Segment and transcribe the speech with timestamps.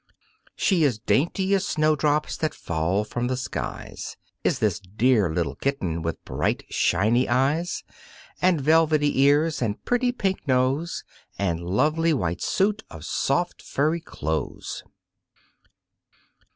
[0.55, 6.01] She is dainty as snowdrops that fall from the skies, Is this dear little Kitten
[6.01, 7.83] with bright, shiny eyes
[8.41, 11.03] And velvety ears and pretty pink nose
[11.37, 14.83] And lovely white suit of soft, furry clothes.